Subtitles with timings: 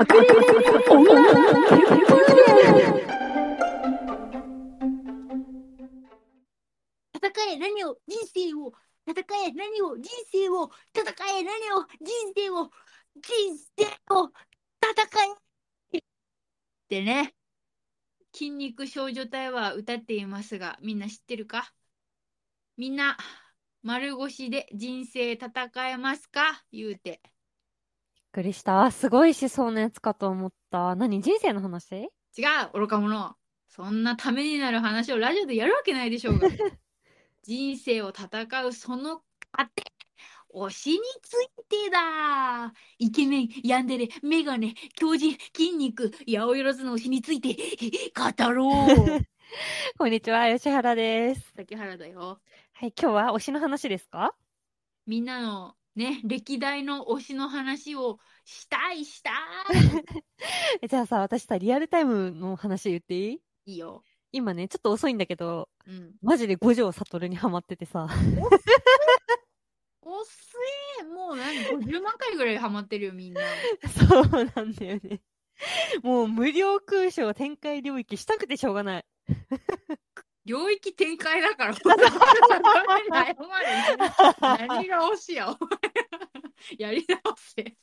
[0.00, 0.40] 隠れ女
[7.12, 8.72] 戦え何を人生を
[9.06, 11.04] 戦え何を人生を戦
[11.38, 12.70] え何を人生を
[13.20, 14.30] 人生を
[14.80, 14.94] 戦
[15.92, 16.02] えっ
[16.88, 17.34] てね。
[18.32, 21.74] 筋肉少女隊は歌っていますがみんな知ってるか？
[22.78, 23.18] みんな
[23.82, 25.50] 丸腰で人生戦
[25.90, 26.64] えますか？
[26.72, 27.20] 言うて。
[28.30, 28.90] くりした。
[28.90, 30.94] すごいしそうなやつかと思った。
[30.94, 31.20] 何？
[31.20, 31.94] 人生の話？
[31.94, 32.06] 違
[32.74, 33.36] う愚か者。
[33.68, 36.48] そんなためになる話をラジオでやるわけないでしょうが。
[37.42, 39.22] 人生を戦うその
[39.52, 39.70] 過程。
[40.52, 42.72] 推しについてだ。
[42.98, 47.56] イケメン、ヤンデレ、メガネ、強靭、筋肉、八百万の推しについて。
[48.16, 49.26] 語ろう。
[49.96, 51.54] こんにちは、吉原です。
[51.54, 52.40] 竹原だよ。
[52.72, 54.34] はい、今日は推しの話ですか？
[55.06, 59.30] みんなのね歴代の推しの話をしたいした
[60.82, 63.32] え じゃあさ、私さ、リアルタイムの話言っていい？
[63.66, 64.02] いいいよ。
[64.32, 66.14] 今ね、ちょっと遅いんだけど、うん。
[66.22, 68.08] マジで五条悟にハマっててさ。
[70.02, 70.56] おっす
[71.00, 73.40] えもう何？50万回ぐらいハマってるよみんな。
[74.08, 75.20] そうなんだよね。
[76.02, 79.04] もう無料空想展開領域したくてしょうがない。
[80.50, 81.74] 領域展開だから、
[84.66, 85.78] 何が推しや、お前。
[86.76, 87.62] やり直せ。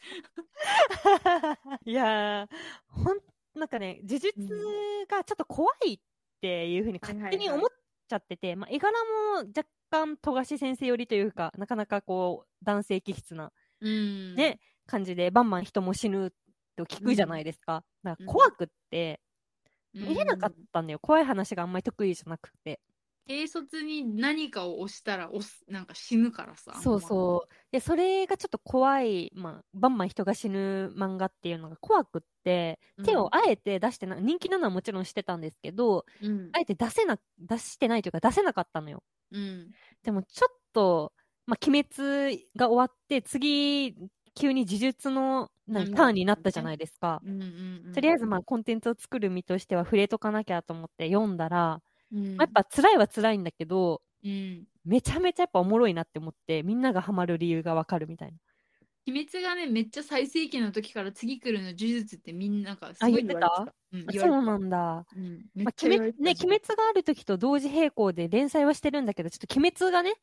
[1.85, 2.47] いやー、
[2.87, 3.19] ほん、
[3.55, 4.33] なんかね、呪術
[5.07, 5.99] がちょっと怖いっ
[6.41, 7.69] ていうふうに勝手に思っ
[8.07, 8.97] ちゃってて、まあ、絵柄も
[9.55, 14.35] 若干富樫先生寄りというか、なかなかこう、男性気質なうん。
[14.35, 16.33] ね、感じで、バンバン人も死ぬ
[16.75, 17.85] と聞くじゃないですか。
[18.03, 19.21] だから怖くって、
[19.97, 20.99] 見れなかったんだよ。
[20.99, 22.79] 怖い話があんまり得意じゃなくて。
[23.27, 26.79] 軽率に何かを押したら押す、なんか死ぬからさ。
[26.81, 27.53] そうそう。
[27.71, 36.27] で、それがちょっと怖い、まあ、バンバン人が死ぬ漫画っていうのが怖くって、うん手をあえて出してな、人気なのはもちろんしてたんですけど、う。
[36.27, 36.59] うんあ。
[36.59, 39.03] えて出せな、出してないというか出せなかったのよ。
[39.31, 39.71] うん。
[40.03, 41.11] でもちょっと、
[41.45, 43.95] まあ、鬼滅が終わって、次、
[44.37, 47.21] 急に呪術の、なんうんターンになったじゃないですか。
[47.93, 51.81] とりあえず、まあ、コンテンツを作る身としては触れとかなきゃと思って読んだら、
[52.13, 54.63] うん、まあ、やっぱ辛いは辛いんだけど、うん。
[54.85, 58.37] めちゃめちゃやっぱおもろいなって思って、みんながハマる理由がわかるみたいな。
[59.07, 65.05] 鬼滅がね、めっちゃ最盛期の時から次来るの呪術ってみんながすごい言われてたそうなんだ。
[65.15, 65.45] うん。
[65.55, 70.13] めまあ、鬼滅ね、鬼滅がある時と同時並行で連載はしてるんだけど、ちょっと鬼滅がね、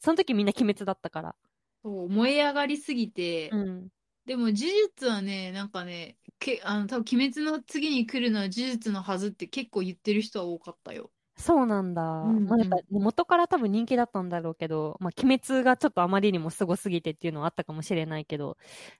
[0.00, 1.34] その時みんな鬼滅だったから。
[1.82, 3.88] そう燃え上がりすぎて、うん。
[4.24, 11.10] でも呪術はね、なんかね、けあの多分鬼滅の次に来るのは呪術のはずって結構言ってる人は多かったよ。
[11.36, 12.02] そうなんだ。
[12.02, 18.58] うんまあ、やっぱ元から多分人気だったんだろうけど、まあ、鬼滅がちょっとあまりにもすごすぎてっていうのはあったかもしれないけど、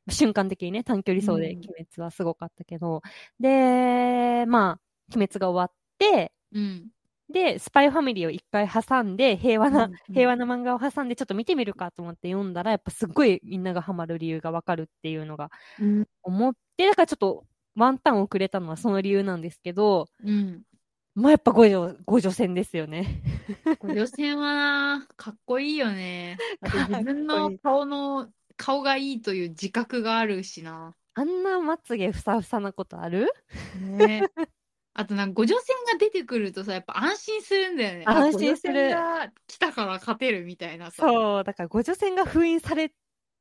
[0.09, 3.03] 瞬間的にね、短距離走でうん鬼滅はすごかったけど、
[3.39, 4.81] で、まあ、
[5.15, 6.89] 鬼滅が終わって、うん。
[7.33, 15.51] で、スパイファミリーを一回挟んで、平和な、平和な漫画を挟んで、ちょっと見てみるかと思って読んだら、やっぱすっごいみんながハマる理由がわかるっていうのが
[15.81, 16.07] うん。
[16.23, 17.45] 思って、だからちょっと
[17.75, 20.63] ワンタンをくれたのはその理由なんですけど、うん。
[21.15, 23.23] まあやっぱ五条、五条戦ですよね。
[23.83, 26.39] 予選はな、かっこいいよね。
[26.63, 30.95] 自分の顔の、顔がいいという自覚があるしな。
[31.15, 33.29] あんなまつげふさふさなことある
[33.79, 34.29] ね。
[34.95, 38.05] あとなんか、五条戦が出てくるとさ、やっぱ安心するんだよね。
[38.07, 41.03] あ安心するが来たから勝てるみたいなさ。
[41.07, 42.93] そう、だから五条戦が封印され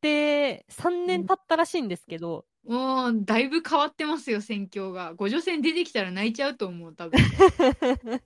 [0.02, 5.14] て3年経ったらしいんですけど、もう、だいぶ変わってますよ、戦況が。
[5.16, 7.20] 五条戦出てきたら泣いちゃうと思う、多分。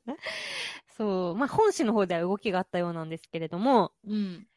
[0.97, 4.47] そう、まあ本誌の方では動きがあったようなんですけれども、うん。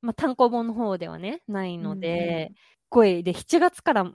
[0.00, 2.52] まあ単行本の方ではね、ないので、
[2.88, 4.12] 声で7月から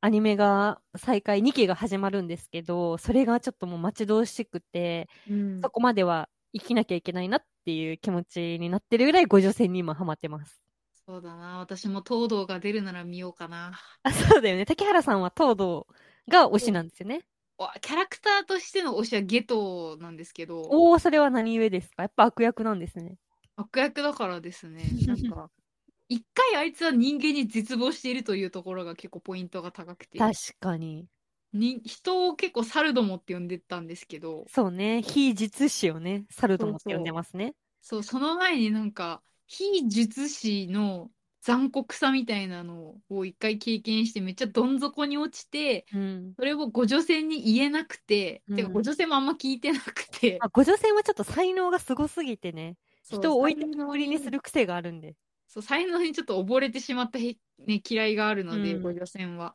[0.00, 10.60] アニメが再開2期が始まるんですけど、それがちょっともう待ち遠しくて、うんそこまでは生きなきゃいけないなっていう気持ちになってるぐらい五条戦に今ハマってます。
[11.06, 11.58] そうだな。
[11.58, 13.72] 私も東堂が出るなら見ようかな。
[14.02, 14.66] あ、そうだよね。
[14.66, 15.86] 竹原さんは東堂
[16.28, 17.22] が推しなんですよね。
[17.56, 22.02] わキャラクターとしての推しはゲトなんですけど、おお、それは何故ですか？
[22.04, 23.16] やっぱ悪役なんですね。
[23.56, 24.84] 悪役だからですね。
[25.06, 25.50] なんか、
[26.08, 31.06] 一回あいつは人間に絶望しているというところが結構ポイントが高くて、確かに。
[31.52, 35.02] に人を結構サルドモって呼んでたんですけど、そうね。
[35.02, 37.54] 非術師をね、サルドモって呼んでますね。
[37.80, 41.10] そう、その前になんか、非術師の
[41.40, 46.34] 残酷さみたいなのを一回経験して、めっちゃどん底に落ちて、うん。
[46.36, 55.14] それを五女戦に言えなくて、うんてか五女戦もあんま聞いてなくて、あ、五女戦はちょっと才能がすごすぎてね、人を置いてきぼりにする癖があるんで。
[55.58, 59.54] そう、才能にちょっと溺れてしまったへ、ね、嫌いがあるので、うん五女戦は。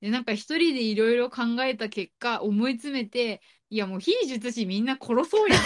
[0.00, 3.40] で、なんか一人でいろいろ考えた結果、思い詰めて、
[3.70, 5.62] いやもう非術師みんな殺そうやんっ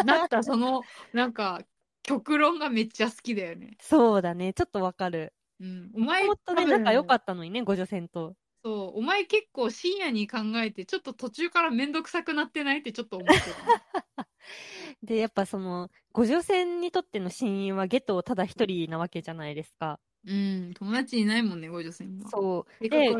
[0.00, 0.82] て なった、その、
[1.12, 1.62] なんか、
[2.02, 3.76] 極論がめっちゃ好きだよね。
[3.80, 4.52] そうだね。
[4.52, 5.32] ちょっとわかる。
[5.60, 5.90] うん。
[5.94, 8.34] お前、もっとね、仲良かったのにね、五女戦と。
[8.64, 13.40] そう、お前結構深夜に考えて、ちょっと途中からめんどくさくなってないってちょっと思ってる。
[15.02, 19.98] で、やっぱその、五女戦にとっての親友はゲトただ一人なわけじゃないですか。
[20.26, 22.30] うん、友達いないもんね、五女戦は。
[22.30, 22.88] そう。
[22.88, 23.10] で。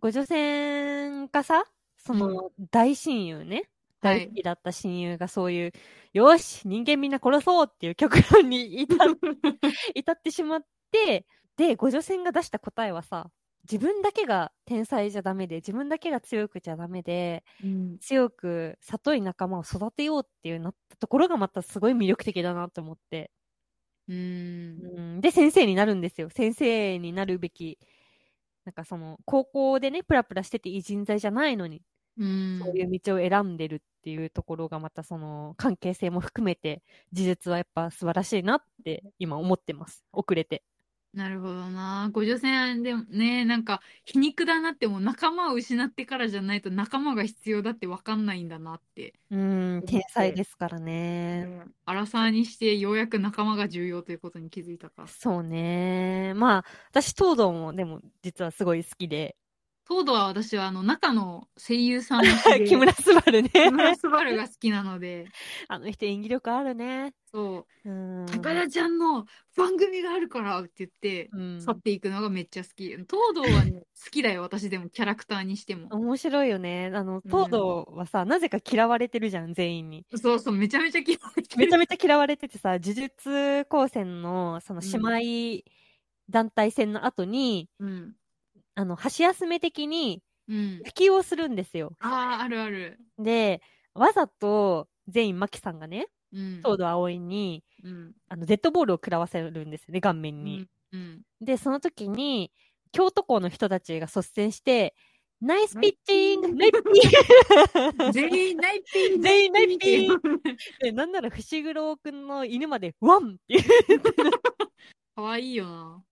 [0.00, 1.64] 五女戦がさ、
[1.96, 3.56] その、大親友ね。
[3.56, 3.68] はい
[4.02, 5.72] 大好きだった親友がそういう、
[6.12, 8.98] よし人間みんな殺そうっていう極論に至っ
[9.94, 11.26] 至ってしまって、
[11.56, 13.30] で、五女戦が出した答えはさ、
[13.70, 23.30] 自分だけが天才じゃダメで、自分だけが強くちゃダメで、うん、強く里い仲間を育てようっていうなったところがまたすごい魅力的だなと思って。
[24.08, 24.16] うん、
[24.96, 26.30] うん、で、先生になるんですよ。
[26.30, 27.78] 先生になるべき、
[28.64, 31.82] なんかその、高校でね、プラプラしてていい人材じゃないのに、
[32.18, 32.60] うん。
[32.64, 36.82] そういう道を選んでるっていうところがまたその、関係性も含めて、
[37.12, 40.04] 事実はやっぱ素晴らしいなって今思ってます。
[40.12, 40.62] 遅れて。
[41.16, 42.10] なるほどな。
[42.12, 49.14] 五女戦でもね、なんか皮肉だなってもう仲間を失ってからじゃないと仲間が必要だって分かんないんだなって。
[49.30, 50.78] うん、天才ですから
[51.38, 51.44] うね。
[51.44, 51.74] ん。
[51.86, 55.06] アラサーにしてようやく仲間が重要ということに気づいたか。
[55.06, 56.34] そうね。
[56.34, 59.36] まあ、私、東堂もでも実はすごい好きで、
[59.88, 62.22] 東堂は私はあの中の声優さん
[62.66, 63.48] 木村昴ね。
[63.48, 65.28] 木村昴が好きなので、
[65.68, 67.14] あの人演技力あるね。
[67.30, 68.26] そう、うん。
[68.26, 72.88] 高田ちゃんの番組があるからって言って、うん去っていくのがめっちゃ好き。
[72.88, 75.86] 東堂はね、好きだよ、私でもキャラクターにしても。
[75.90, 76.90] 面白いよね。
[76.92, 80.04] あの、東堂はさ、なぜか嫌われてるじゃん、全員に。
[80.16, 81.18] そうそう、めちゃめちゃ嫌い。
[81.58, 85.70] めちゃめちゃ嫌われててさ、呪術高専の、その姉妹
[86.28, 88.16] 団体戦の後に、うん。
[88.76, 90.80] あの、箸休め的に、うん。
[90.84, 91.96] 吹きをするんですよ。
[91.98, 92.98] ああ、あるある。
[93.18, 93.60] で、
[93.94, 96.56] わざと、全員、マキさんがね、うん。
[96.62, 98.12] 東堂葵に、うん。
[98.28, 100.58] あの、デッドボールを食らわせるんですよね、顔面うに。
[100.58, 100.68] ん。
[100.92, 101.22] うん。
[101.40, 102.52] で、その時に、
[102.92, 104.94] 京都校の人たちが率先して、
[105.40, 110.18] ナイスピッチングナイスピッチング全員ナイピー全員ナイピーー
[110.80, 113.62] で、なんなら、伏黒くんの犬まで、ワンっていう。
[115.16, 116.04] かわいいよな。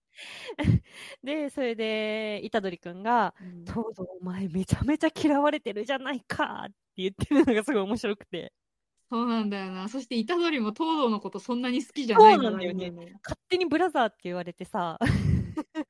[1.23, 8.53] で、それで、虎杖くんが、うん東堂お前めちゃめちゃ嫌われてるじゃないかって言ってるのがすごい面白くて、
[9.11, 9.87] そうなんだよな。
[9.87, 13.13] そして、虎杖も東堂のことそんなに好きじゃないそうなんだよねね。
[13.23, 14.97] 勝手にブラザーって言われてさ、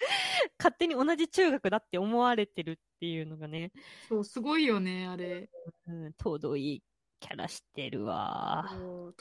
[0.59, 3.71] 勝手に同じ中学だって思われてるっていうのがね、
[4.09, 5.49] そう、すごいよね、あれ。
[5.87, 6.83] うん、東堂いい
[7.21, 8.69] キャラしてるわ。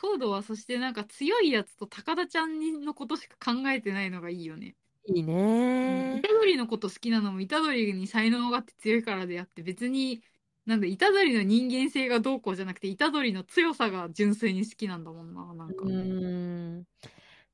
[0.01, 4.77] 東堂はそしてなんか強いやつと高田ちゃんのことしか考えてないのがいいよね。
[5.06, 10.23] いいね虎杖のこと好きなのも虎杖に才能があって強いからであって別に
[10.67, 16.87] なんだ虎杖の人間性がどうこうじゃなくて虎杖の強さが純粋に好きなんだもんななんかうーん。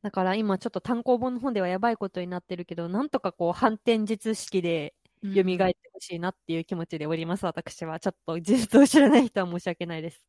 [0.03, 8.01] だから今ちょっと単行本の本ではやばいことになってるけど、なんとかこう反転術式でうん蘇ってほしいなっていう気持ちでおります、私は。
[8.01, 10.25] ちょっと事実を知らない人は申し訳ないです。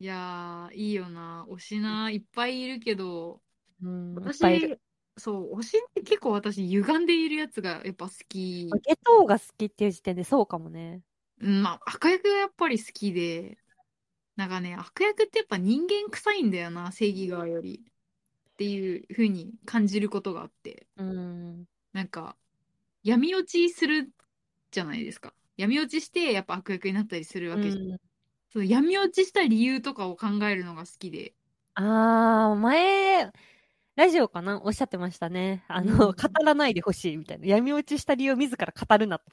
[0.00, 3.42] いやーいいよな推しないっぱいいるけど
[3.82, 4.26] うん。
[4.26, 4.80] いっ私ぱいいる。
[5.18, 11.02] そう推しって結構私歪んでいるやつがやっぱ好きゲトウが好きっていう時点でそうかもね。
[11.40, 13.58] うんまあ悪役がやっぱり好きで
[14.36, 21.66] なんかね悪役ってやっぱ人間臭いんだよな正義側よりっていう風に感じることがあってうん。
[21.92, 22.36] なんか、
[23.04, 24.12] 闇落ちする
[24.70, 25.34] じゃないですか。
[25.56, 27.84] 闇落ちして、やっぱ悪役になったりするわけじゃん。
[27.92, 27.98] うん
[28.52, 31.34] そう闇落ちした理由とかを考えるのが好きで。
[31.74, 33.32] あー、前、
[33.94, 34.60] ラジオかな？
[34.64, 35.64] おっしゃってましたね。
[35.68, 37.46] あの、うん語らないでほしいみたいな。
[37.46, 39.24] 闇落ちした理由を自ら語るなと。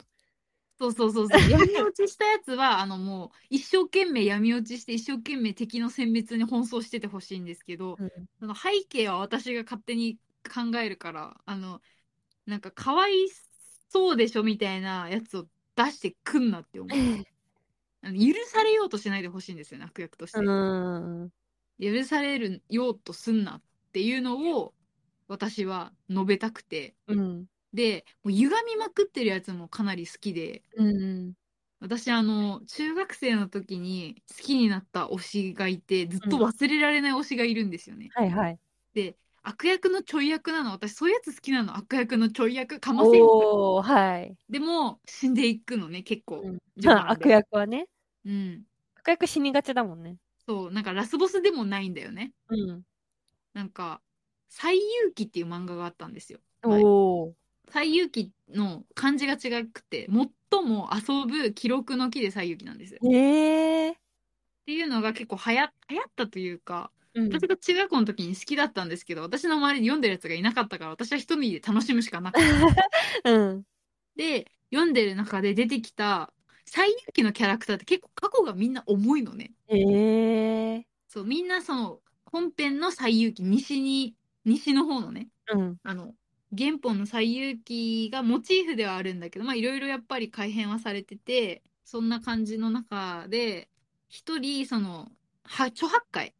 [0.78, 1.50] そうそうそうそう。
[1.50, 11.80] 闇落ちしたやつは、あのもう、一生懸命闇落ちして、一生懸命敵の殲滅に奔走しててほしいんですけど、うんその背景は私が勝手に考えるから、あの、
[12.46, 13.12] なんか、かわい
[13.88, 16.88] そうでしょみたいなやつを出してくんなって思う。
[18.02, 20.38] あの許されようとしないでほしいんですよね、悪役として。
[20.38, 21.30] うん。
[21.78, 24.74] 許されるようとすんなっていうのを
[25.28, 27.46] 私は述べたくてうん。
[27.72, 31.32] でもう歪みまくってるやつもかなり好きでうん。
[31.80, 38.58] 私あの中学生の時に好きになった推しがいてずっと忘れられない推しがいるんですよね、はいはい。
[38.92, 44.36] で悪役のちょい役なの私そういうやつ好きなの悪役のちょい役かませんはい。
[44.50, 46.58] でも死んでいくのね結構、うん
[47.08, 47.86] 悪役はね。
[48.24, 48.64] うん
[48.96, 50.16] 悪役死にがちだもんね。
[50.46, 52.82] そうなんかラスボスでもないんだよねうん。
[53.54, 54.00] なんか
[54.48, 57.32] 「西遊記」っていう漫画があったんですよ前おー。
[57.70, 62.96] 西遊記の漢字が違くて、最も遊ぶ記録の木で西遊記なんです。
[62.96, 63.96] っへえ。
[64.66, 67.28] ていうのが結構はや流行ったというか、うん。
[67.28, 72.42] 私が中学校の時に好きだったんですけど、私の周りに読んでるやつがいなかったから、私は一人で楽しむしかなくて。
[73.24, 73.64] うん。
[74.16, 76.32] で、読んでる中で出てきた
[76.66, 79.52] 西遊記のキャラクターって結構過去がみんな重いのね。
[79.68, 80.86] へえ。
[81.08, 82.00] そう、みんなその
[82.32, 85.76] 本編の西遊記、西に、西の方のね、うん。
[85.82, 86.14] あの、
[86.56, 93.68] 原本の西遊記がモチーフではあるんだけど、まあいろいろやっぱり改変はされてて、そんな感じの中で、
[94.08, 95.10] 一人、その、
[95.44, 96.34] は、著八海。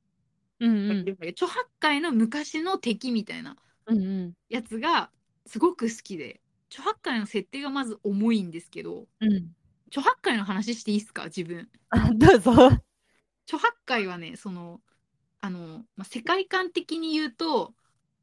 [0.61, 1.09] うんうん。
[1.31, 3.57] 著八海の昔の敵みたいな
[3.87, 4.35] うんうん。
[4.49, 5.11] やつが
[5.47, 9.53] すごく好きで、著八海の設定がまず重いんですけど、うん。
[9.89, 11.69] 著八海の話していいですか自分。
[11.91, 12.53] あ、どうぞ。
[13.47, 14.81] 著八海はね、その、
[15.41, 17.75] あの、まあ、世界観的に言うと、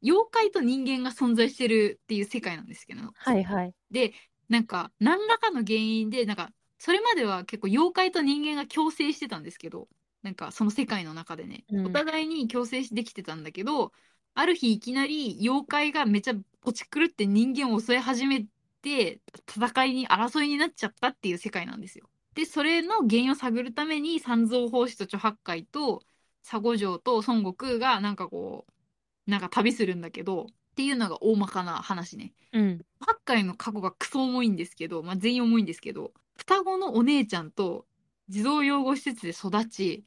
[0.03, 3.73] 妖怪と人間が存在してるっていう世界なんですけど、はいはい。
[3.91, 4.13] で、
[4.49, 9.87] なんか、何らかの原因で、なんか、それまでは結構妖怪と人間が共生してたんですけど、
[10.21, 13.91] なんかその世界の中でね、うんお互いに共生できてたんだけど、
[14.35, 18.45] ある日いきなり妖怪がめちゃポチ狂って人間を襲い始め
[18.81, 22.09] て、戦いに、争いになっちゃったっていう世界なんですよ。
[22.35, 26.03] で、それの原因を探るために、三蔵法師と著八海と、
[26.49, 32.33] 佐護城と孫悟空がなんかこう、なんか旅するんだけど、っていうのが大まかな話ね。
[32.53, 32.85] うん。
[33.01, 37.85] 八海の過去がクソ重いんですけど、まあ、全員重いんですけど、双子のお姉ちゃんと
[38.29, 40.05] 児童養護施設で育ち、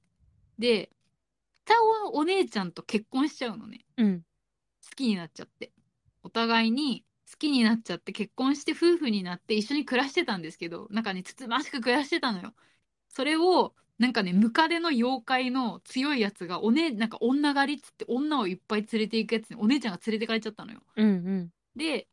[0.59, 0.90] で、
[1.64, 3.85] 双子のお姉ちゃんと結婚しちゃうのね。
[3.99, 4.20] うん。
[4.20, 5.73] 好きになっちゃって。
[6.23, 12.54] お互いに好きになっちゃって結婚して夫婦になって一緒に暮らしてたんですけど、なんかね、つつましく暮らしてたのよ。
[13.09, 20.80] それを、なんかね、ムカデの妖怪の強いやつが、おね、なんか女狩りっつって女をいっぱい連れて行くやつにお姉ちゃんが連れてかれちゃったのよ。
[20.97, 21.50] うんうん。
[21.76, 22.09] で、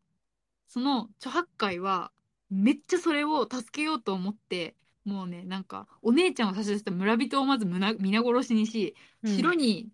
[0.67, 2.12] その著八海は、
[2.50, 4.75] めっちゃそれを助けようと思って、
[5.06, 9.89] もうね、なんか、お姉ちゃんを差し出した村人をまず皆殺しにし、うん城に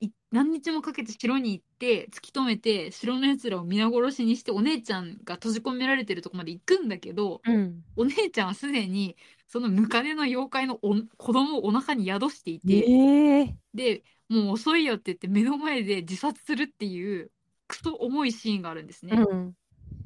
[0.00, 7.82] い何日もかけて城に行って突き止めて城のやつらを皆殺しにしてお姉ちゃんが閉じ込められてるとこまで行くんだけどうん。
[7.96, 9.16] お姉ちゃんはすでに
[9.48, 13.54] そのムカデの妖怪のお子供をお腹に宿していて、ええ。
[13.74, 17.30] でもう遅いよって言って目の前で自殺するっていう
[17.66, 19.16] クソ重いシーンがあるんですね。
[19.16, 19.54] うん。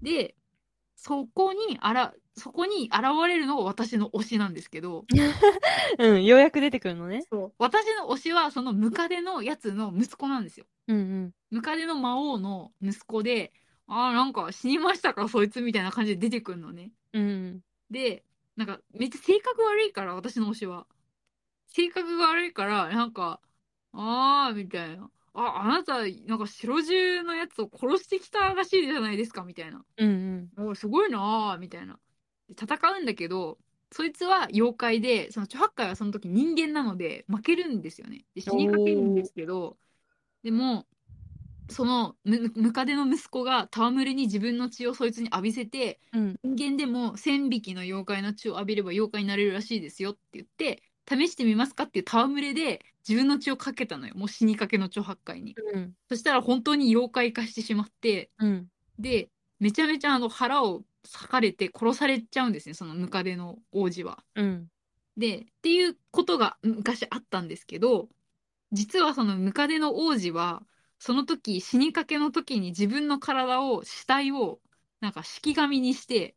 [0.01, 0.35] で
[0.97, 5.05] そこにあらそこに現れるのが私の推しなんですけど
[5.99, 6.25] うん。
[6.25, 7.25] ようやく出てくるのね。
[7.59, 10.67] 私の推しはそのムカデのやつの息子なんですよ。
[10.89, 11.35] うんうん。
[11.51, 13.53] ムカデの魔王の息子で、
[13.87, 16.93] ああ、なんか死にましたか、そいつみたいな感じで出てくるのね。
[17.13, 17.61] うん。
[17.91, 18.25] で、
[18.57, 20.87] なんかめっちゃ性格悪いから、私の推しは。
[21.69, 23.41] 性格が悪いから、なんか、
[23.93, 25.11] ああ、みたいな。
[25.35, 29.85] あ、あなた、なんか白獣のやつを殺してきたらしいじゃないですか、みたいな。
[29.97, 31.99] うんおいすごいなあ、みたいな。
[32.49, 33.59] で戦うんだけど、
[33.91, 38.25] そいつは妖怪で、そのチョハッカイはその時人間なので負けるんですよね。
[38.35, 39.79] で死にかけるんですけど、
[40.43, 40.87] でも、
[41.73, 46.39] そのムムカデの息子が戯れに自分の血をそいつに浴びせて、うん。
[46.43, 46.55] うん。
[46.57, 54.15] 人間でも1000匹の妖怪の血を浴びれば妖怪になれるらしいですよって言って、試してみますかっていう戯れで自分の血をかけたのよ。
[54.15, 55.57] もう死にかけのチョハッカイに。
[55.75, 55.95] うん。
[56.09, 58.69] そしたら本当に妖怪化してしまって、うん。
[58.99, 64.23] で、めちゃめちゃあの腹を裂かれて殺されちゃうんですね、そのムカデの王子は。
[64.37, 64.69] うん。
[65.17, 68.09] で、っていうことが昔あったんですけど、
[68.71, 70.63] 実はそのムカデの王子は、
[71.03, 74.61] その時死にかけの時に自分の体を、死体を、
[75.01, 76.37] なんか式紙にして、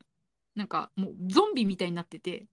[0.56, 2.48] なんかもうゾンビみたいになってて。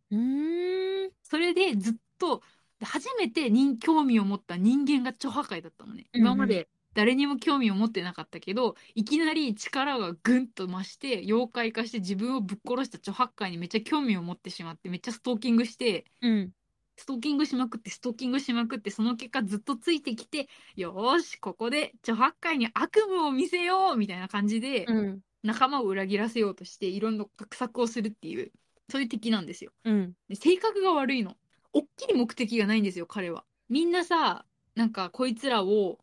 [1.22, 2.42] それでずっと、
[2.78, 6.04] で初めて人興味を持った人間が超破壊だったのね。
[6.12, 16.50] 今まで誰にも興味を持ってなかったけど、いきなり力がぐんと増して、妖怪化して自分をぶっ殺した超破壊にめっちゃ興味を持ってしまって、めっちゃストーキングして、うん。
[16.96, 25.20] ストーキングしまくって、ストーキングしまくって、その結果ずっとついてきて、よーし、ここで超破壊に悪夢を見せようみたいな感じで、うん。
[25.42, 28.52] 仲間を裏切らせようとして、いろんな画策をするっていう、
[28.88, 29.72] そういう敵なんですよ。
[29.84, 30.12] うん。
[30.28, 31.36] で性格が悪いの。
[31.72, 33.44] 大きい目的がないんですよ、彼は。
[33.68, 34.44] みんなさ、
[34.74, 35.98] なんかこいつらを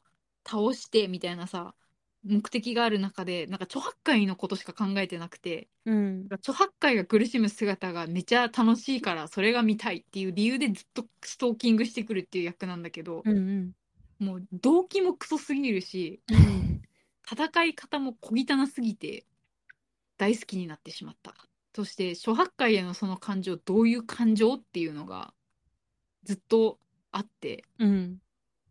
[0.45, 1.75] 倒してみたいなさ、
[2.23, 6.27] 目的がある中で、なんか著八海のことしか考えてなくて、うん。
[6.31, 13.71] 著八海が苦しむ姿がめちゃ楽しいから、それが見たいっていう理由でずっとストーキングしてくるっていう役なんだけど、うん。
[14.19, 16.81] もう動機もクソすぎるし、うん。
[17.31, 19.25] 戦い方も小汚すぎて
[20.17, 21.35] 大好きになってしまった。
[21.75, 25.33] そして諸八海へのその感情どういう感情っていうのが
[26.23, 26.79] ずっと
[27.11, 28.17] あってうん。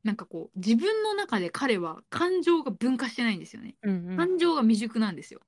[0.09, 3.77] なんかこう自分の中で彼は感情が分化してないんですよね。
[3.83, 4.17] うん。
[4.17, 5.41] 感情が未熟なんですよ。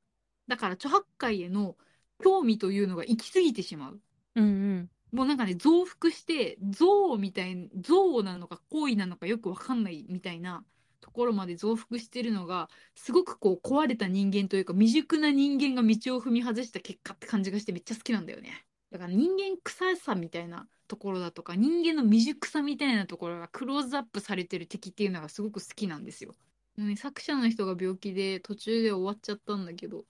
[0.49, 1.79] だから著白海への
[2.23, 4.01] 興味というのが行き過ぎてしまう。
[4.37, 4.91] うんうん。
[5.13, 10.63] もうなんかね、増幅して、憎悪みたいな、憎悪なのか行為なのかよくわかんないみたいな
[11.01, 18.67] ところまで増幅してるのが、すごくこう壊れた人間というか、未熟な人間が道を踏み外した結果って感じがしてめっちゃ好きなんだよね。
[18.91, 26.35] だから人間臭さみたいなところだとか、人間の未熟さみたいなところがクローズアップされてる敵っていうのがすごく好きなんですよ。
[26.77, 30.05] ね、作者の人が病気で途中で終わっちゃったんだけど、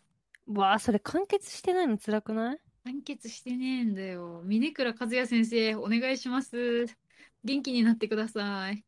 [0.46, 2.58] わあ、それ完結してないの辛くない？
[2.84, 4.42] 完結してねえんだよ。
[4.44, 6.87] 峰倉和也先生、お願いします。
[7.44, 8.84] 元気になってください。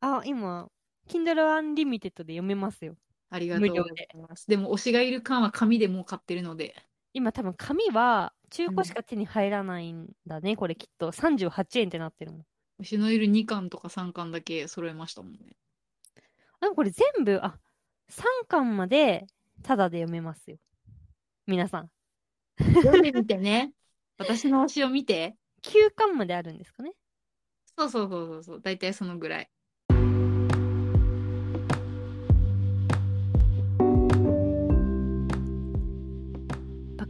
[0.00, 0.70] あ、今、
[1.08, 2.96] Kindle Unlimited で読めますよ。
[3.30, 4.46] ありがとうございます。
[4.46, 6.74] でも、推しがいる缶は紙でもう買ってるので。
[7.12, 11.10] 今多分紙は中古しか手に入らないんだね、これきっと。
[11.10, 12.40] 38円ってなってるもん。
[12.82, 15.38] 推しのいる2巻とか3巻だけ揃えましたもんね。
[16.60, 17.58] でもこれ全部、あ、
[18.10, 19.26] 3巻まで
[19.64, 20.58] タダで読めますよ。
[21.48, 21.90] 皆さん。
[22.60, 23.72] 読んでみてね。
[24.18, 25.36] 私の推しを見て。
[25.62, 26.92] 9巻まであるんですかね。
[27.76, 28.60] そうそうそうそうそう。
[28.60, 29.50] 大体そのぐらい。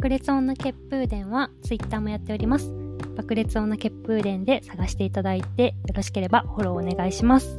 [0.05, 2.71] 爆裂女血風伝は Twitter もやっております。
[3.17, 7.59] 爆裂女血風伝で探していただいて、よろしければフォローお願いします。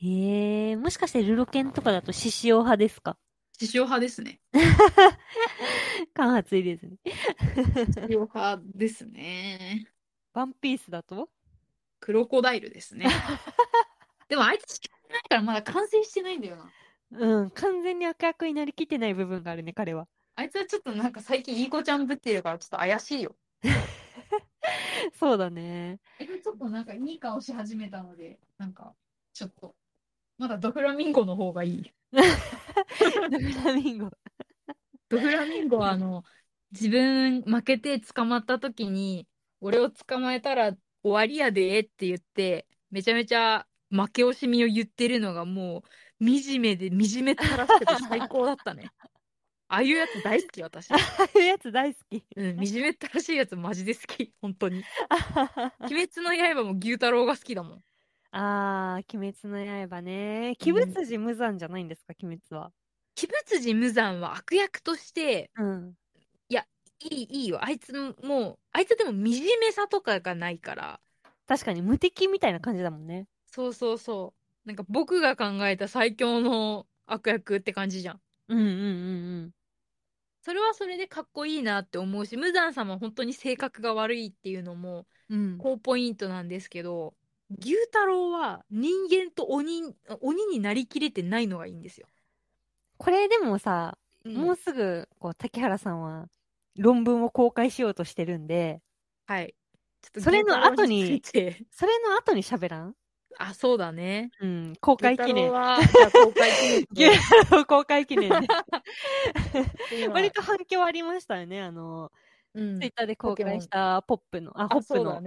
[0.00, 3.18] えー、もしかしてルロケンとかだと獅子王派ですか？
[3.58, 4.40] 獅子王派ですね。
[6.14, 6.96] 間髪入れずに。
[7.92, 9.86] 獅子王派ですね。
[10.32, 11.28] ワンピースだと？
[12.00, 13.06] クロコダイルですね。
[14.30, 14.80] でもあいつ
[15.14, 16.70] ないからまだ完成してないんだよな。
[17.12, 20.06] うん、完全に悪役になりきってない部分があるね、彼は。
[20.36, 23.36] あいつはちょっとなんか最近いい子ちゃんぶってるからちょっと怪しいよ。
[25.18, 26.00] そうだね。
[26.18, 28.94] ちょっとなんかいい顔し始めたので、なんか
[29.32, 29.74] ちょっと、
[30.38, 31.92] まだドフラミンゴの方がいい。
[32.12, 34.10] ドフラミンゴ。
[35.08, 36.24] ドフラミンゴはあの、
[36.72, 39.28] 自分負けて捕まった時に、
[39.60, 40.72] 俺を捕まえたら
[41.02, 45.82] 終わりやでって言って、めちゃめちゃ負け惜しみを言ってるのがも
[46.20, 48.90] う、惨めで惨めったらしくて最高だったね。
[49.68, 50.92] ああいうやつ大好き、私。
[50.92, 52.24] ああいうやつ大好き。
[52.36, 54.84] うん、惨めったらしいやつマジで好き、 本当に。
[55.80, 57.84] 鬼滅の刃も牛太郎が好きだもん。
[58.30, 60.56] あー、鬼滅の刃ね。
[60.60, 62.72] 鬼物寺無惨じゃないんですか、鬼滅は。
[63.22, 65.94] 鬼物寺無惨は悪役として、うん。
[67.10, 67.62] いい、いいよ。
[67.62, 69.22] あいつもう、あいつでも惨
[69.60, 71.00] めさとかがないから。
[71.46, 73.26] 確かに無敵みたいな感じだもんね。
[73.54, 74.68] そうそうそう。
[74.68, 78.20] なんか僕が考えた最強の悪役って感じじゃん。
[78.48, 78.70] うんうんう
[79.46, 79.50] ん
[80.42, 85.38] それはそれでかっこいいなって思うし、無惨さんも本当に性格が悪いっていうのもうん。
[85.38, 85.58] うん。
[85.58, 87.14] 高ポイントなんですけど、
[87.60, 89.82] 牛太郎は人間と鬼、
[90.20, 92.08] 鬼になりきれてないのがいいんですよ。
[92.98, 96.26] これでもさ、もうすぐ、こう、竹原さんは
[96.76, 98.82] 論文を公開しようとしてるんで、
[99.26, 99.54] はい。
[100.02, 101.22] ちょっとそれの後に
[101.70, 102.94] それの後に喋らん
[103.38, 104.30] あ、そうだね。
[104.40, 104.72] うん。
[104.80, 105.50] 公開記念
[106.12, 108.46] 公開記念で牛太郎公開記念で。
[109.90, 111.60] 今割と反響ありましたよね。
[111.62, 112.12] あの、
[112.54, 115.20] うんツイッターで公開したポップの、あ、ホあ、そうップの。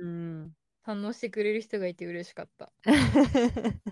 [0.00, 0.52] うん。
[0.82, 2.72] 反応してくれる人がいて嬉しかった。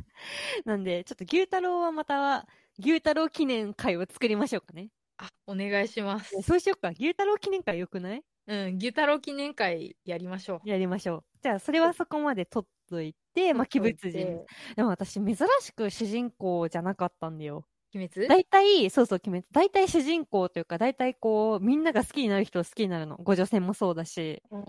[0.64, 2.46] なんで、ちょっと牛太郎はまた、
[2.78, 4.90] 牛太郎記念会を作りましょうかね。
[5.18, 6.40] あ、お願いします。
[6.42, 6.90] そうしようか。
[6.90, 8.22] 牛太郎記念会よくない？
[8.46, 10.68] うん、牛太郎記念会やりましょう。
[10.68, 11.24] やりましょう。
[11.42, 14.44] じゃあ、それはそこまで取っといて、まあ、鬼物人。
[14.76, 17.66] でも私、珍しく主人公じゃなかったんだよ。
[17.94, 18.28] 鬼滅？
[18.28, 19.46] 大体、そうそう、鬼滅。
[19.52, 23.16] 大体主人公というか、大体こう、みんなが好きになる人を好きになるの。
[23.16, 24.42] 五女戦もそうだし。
[24.50, 24.64] うん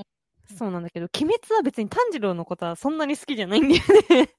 [0.55, 4.29] そうなんだけど、鬼滅は別に炭治郎のことはそんなに好きじゃないんだよね。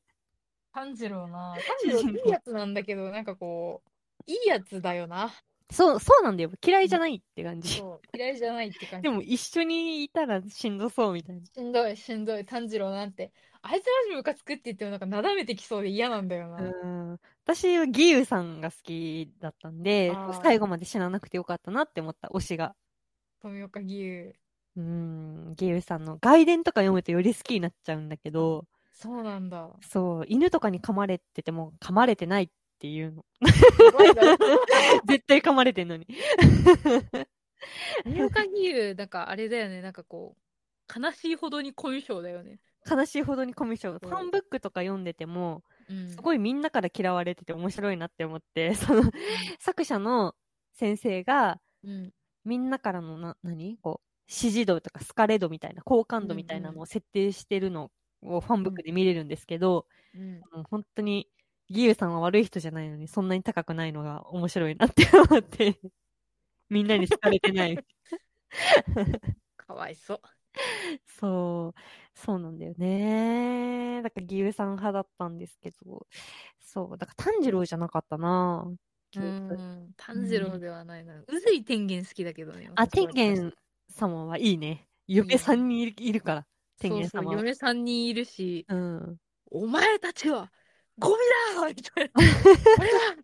[0.72, 1.54] 炭治郎な。
[1.84, 3.90] 炭治郎いいやつなんだけど、なんかこう、
[4.26, 5.30] いいやつだよな。
[5.70, 6.50] そう、そうなんだよ。
[6.64, 7.82] 嫌いじゃないって感じ。
[8.14, 9.02] 嫌いじゃないって感じ。
[9.02, 11.44] でも、一緒にいたらしんどそうみたいな。
[11.44, 13.32] しんどい、しんどい、炭治郎なんて。
[13.62, 16.62] あいつマジムカつくって言ってもなんかなだめてきそうで嫌なんだよな。
[16.62, 17.20] うん。
[17.44, 22.74] 私は義勇さんが好きだったんであー、最後まで死ななくてよかったなって思った、推しが。
[23.40, 24.34] 富岡義勇。
[24.76, 29.70] うん、義勇さんの外伝とか読むとより好きになっちゃうんだけど、そうなんだ。
[29.80, 33.24] そう、犬とかに噛まれてても噛まれてないっていうの。
[35.06, 36.06] 絶対噛まれてんのに。
[38.04, 42.60] 富岡義勇、なんかあれだよね、なんかこう、悲しいほどにコミュ障だよね。
[42.88, 43.98] 悲しいほどにコミュ障。
[43.98, 46.08] ファンブックとか読んでても、うん。
[46.08, 49.02] すごいみんなから嫌われてて面白いなって思って、その、
[49.58, 50.34] 作者の
[50.74, 52.12] 先生が、うん。
[52.44, 53.78] みんなからのな、何？
[53.78, 57.90] こう、支持度とか好かれ度みたいな、好感度みたいなのを設定してるの
[58.22, 60.40] をファンブックで見れるんですけど、うん。
[60.52, 61.28] もう本当に
[61.68, 65.78] 義勇さんは悪い人じゃないのに、そんなに高くないのが面白いなって思って、
[66.70, 67.78] みんなに好かれてない。
[69.56, 70.20] かわいそう。
[71.06, 71.80] そう、
[72.14, 74.02] そうなんだよね。
[74.02, 76.06] だから義勇さん派だったんですけど、
[76.60, 78.64] そう、だから炭治郎じゃなかったな。
[79.16, 81.22] うーん、炭治郎ではないな。
[81.28, 82.70] 宇髄天元好きだけどね。
[82.74, 83.52] あ、天元
[83.90, 84.86] 様はいいね。
[85.06, 86.46] 嫁さんにいるから、
[86.78, 87.36] 天そうそう、元様は。
[87.38, 89.16] 嫁さんにいるし、うん。
[89.50, 90.50] お前たちは
[90.98, 91.14] ゴミ
[91.56, 92.10] だみたいな。
[92.78, 93.16] 俺は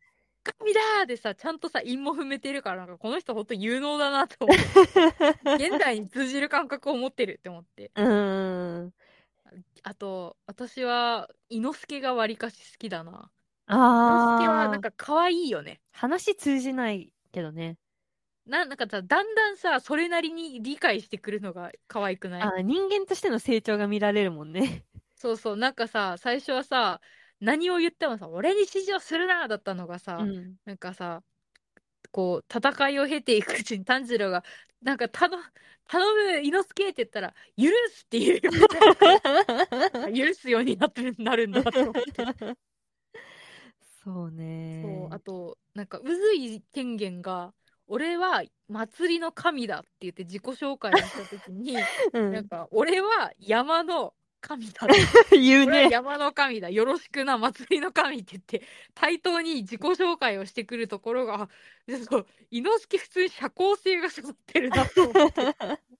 [0.44, 4.90] 神だーでさ、ちゃんとさ、韻も踏めてるから、なんかこの人ほんと有能だなと思って。
[5.56, 7.92] 現代に通じる感覚を持ってるって思って。
[7.96, 8.94] うーん。
[9.82, 13.30] あと、私は、伊之助がわりかし好きだな。
[14.02, 15.80] 伊之あ助はなんー、か可愛いよね。
[15.92, 17.78] 話通じないけどね。
[18.46, 22.54] ななんかさ、だんだんさ、それなりに理解してくるのが可愛くない？
[22.54, 24.84] あー人間としての成長が見られるもんね。
[25.16, 27.00] そうそう、なんかさ、最初はさ、
[27.44, 30.56] 何を言ってもさ、俺に指示をするなだったのがさ、うん。
[30.64, 31.22] なんかさ、
[32.10, 34.44] こう、戦いを経ていくうちに炭治郎が、
[34.82, 35.30] なんか、頼、
[35.86, 38.40] 頼む、伊之助って言ったら、許すっていう
[40.14, 42.54] 許すようになってなるんだと思って。
[44.04, 44.82] そうね。
[44.82, 47.54] そう、あと、なんか、宇髄天元が、
[47.86, 51.74] 俺は祭りの神だって言って自己紹介をしたときに、
[52.14, 54.14] うんなんか、俺は山の
[54.46, 54.86] 神だ。
[55.32, 55.88] 言うね。
[55.90, 56.68] 山の神だ。
[56.68, 58.62] よろしくな、祭りの神って言って、
[58.94, 61.48] 対等に自己紹介をしてくるところが、あ
[62.08, 65.42] そう、伊之助普通に社交性が育ってるなと思って。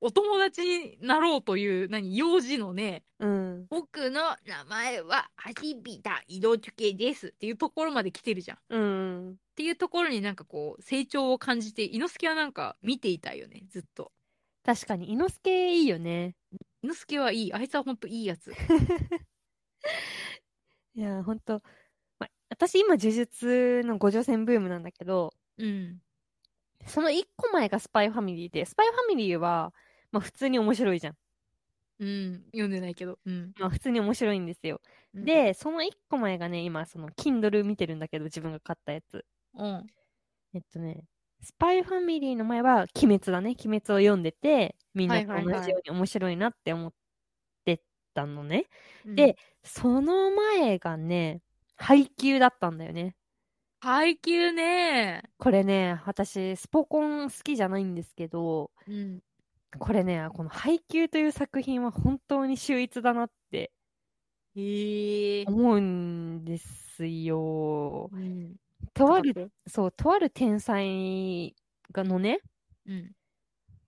[0.00, 3.66] お友達になろうという、何、幼児のね、うん。
[3.70, 8.56] 僕の名前は、はじびた伊之助ですっていうところまで来てるじゃん。
[8.58, 9.36] っうん。
[9.54, 14.12] ていうところになんかこう、成長を感じて、伊之助はなんか見ていたいよね、ずっと。
[14.64, 16.34] 確かに、伊之助いいよね。
[16.86, 17.52] 伊之助はいい。
[17.52, 18.52] あいつはほんといいやつ。
[20.94, 21.60] いや、ほんと。
[22.20, 26.00] ま、私今、呪術の五条戦ブームなんだけど、うん。
[26.86, 29.74] その一個前がスパイファミリーで、スパイファミリーは、
[30.12, 31.16] まあ普通に面白いじゃん。
[31.98, 32.44] うん。
[32.52, 33.18] 読んでないけど。
[33.24, 33.52] うん。
[33.58, 34.80] まあ普通に面白いんですよ。
[35.12, 39.24] うん、で、その一個前がね、今、その、Kindle 見てるんだけど、自分が買ったやつ。
[39.54, 39.86] うん。
[40.54, 41.04] えっとね、
[41.42, 43.50] スパイファミリーの前は、鬼滅だね。
[43.50, 46.92] 鬼滅を読んでて、みんな同じように面白いなって思っ
[47.64, 47.82] て
[48.14, 48.66] たのね。
[49.04, 51.42] うんで、その前がね、
[51.76, 53.16] 配給だったんだよね。
[53.80, 55.22] 配給ね。
[55.38, 59.20] これね、私、スポコン好きじゃないんですけど、うん。
[59.78, 63.72] これね、この配給という作品は本当に秀逸だなって。
[65.44, 68.10] 思うんですよ。
[68.12, 68.56] うん。
[68.94, 69.52] とある、る。
[69.66, 71.54] そう、とある天才
[71.92, 72.40] がのね、
[72.86, 73.12] うん。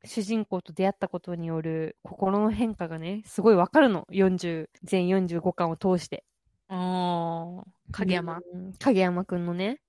[0.04, 4.06] 主人公と出会ったことによる心の変化がね、すごいわかるの。
[4.10, 6.24] 40、全45巻を通して。
[6.68, 7.64] ああ。
[7.92, 8.38] 影山。
[8.52, 9.80] うん影山くんのね、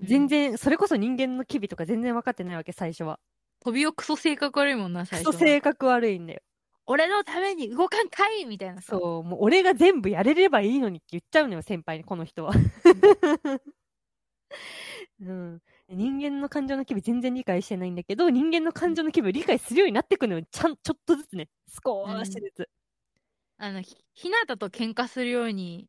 [0.00, 3.20] 全然、それこそ人間の機微とか全然分かってないわけ、最初は。
[3.60, 5.32] 飛びをクソ性格悪いもんな、ク最初。
[5.32, 6.40] ソ性格悪いんだよ。
[6.86, 8.96] 俺のために動かんかいみたいなさ。
[8.98, 12.52] そう、もう俺が全部やれればいいのにって言っちゃうのよ、先輩に、この人は。
[15.20, 15.62] うん。
[15.88, 20.44] 人間の感情の機微全然理解してないんだけど、人間の感情の機微を理解するようになってくのよ。
[20.50, 21.48] ちゃん、ちょっとずつね。
[21.84, 22.68] 少しずつ。
[23.58, 25.88] あの、ひ、ひなたと喧嘩するように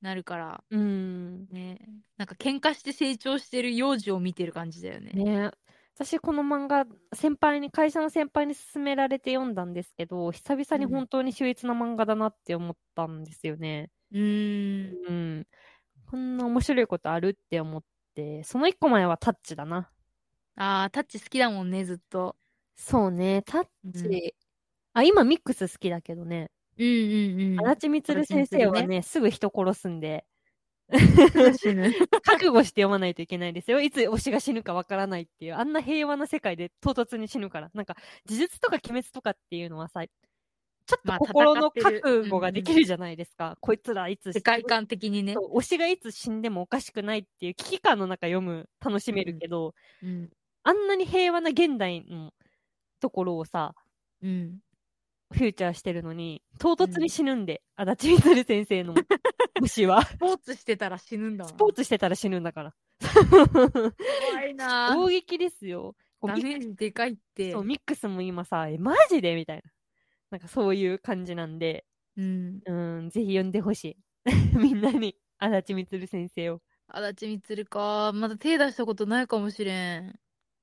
[0.00, 1.46] なるから、うん。
[1.50, 1.78] ね。
[2.16, 5.12] なんか喧嘩して成長してる幼児を見てる感じだよね。
[5.12, 5.50] ね
[5.96, 13.90] 私、この漫画、先輩に、会社の先輩に勧められて読んだんですけど、久々に本当に秀逸な漫画だなって思ったんですよね。
[14.12, 14.96] うーん。
[15.08, 15.46] うん。
[16.10, 17.88] こんな面白いことあるって思って、
[18.44, 19.90] その一個前はタッチだな。
[20.56, 22.36] ああ、タッチ好きだもんね、ずっと。
[22.76, 24.06] そうね、タッチ。
[24.06, 24.44] うん
[24.96, 26.50] あ、今ミックス好きだけどね。
[26.78, 27.66] うんうんうん。
[27.66, 30.24] 足立みつる先生は足立ね、すぐ人殺すんで、
[31.58, 31.92] 死ぬ。
[32.22, 33.80] 覚悟して読まないといけないですよ。
[33.80, 37.70] いつ推しが死ぬかわからないっていう、あんな平和な世界で唐突に死ぬから。
[37.74, 37.96] なんか、
[38.26, 40.04] 呪術とか鬼滅とかっていうのはさ、
[40.86, 43.56] ちょっまあと心の覚悟ができるじゃないですか。
[43.60, 50.30] こいつらいつ世界観的にね推しがいつ死んでもおかしくないっていう危機感の中読む、楽しめるけど、うん。
[50.62, 52.32] あんなに平和な現代の
[53.00, 53.74] ところをさ、
[54.22, 54.58] うん。
[55.32, 58.94] フューチャーしてるのに、唐突に死ぬんで、足立み先生の
[59.60, 60.04] 虫は。
[60.04, 62.74] スポーツしてたら死ぬんだわスポーツしてたら死ぬんだから。
[63.52, 65.96] 怖いな衝撃ですよ。
[66.22, 67.52] ダミメージでかいって。
[67.52, 69.34] そうミックスも今さ、え、マジで？
[69.34, 69.62] みたいな。
[70.34, 72.62] なんかそういう感じなんで、うん。
[72.66, 73.98] うん、ぜひ読んでほしい。
[74.58, 76.62] みんなに、足立みつる先生を。
[76.88, 78.12] 足立みつるか。
[78.14, 80.18] まだ手出したことないかもしれん。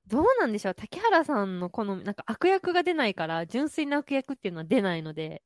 [0.06, 5.42] どうなんでしょう竹原さんの好み、なんか悪役が出ないから、純粋な悪役っていうのは出ないので、